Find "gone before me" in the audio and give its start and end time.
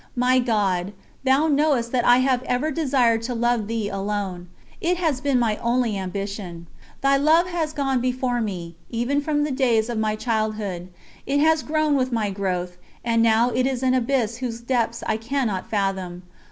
7.71-8.75